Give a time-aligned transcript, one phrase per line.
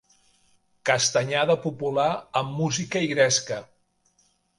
[0.89, 2.07] Castanyada popular
[2.41, 3.59] amb música i gresca.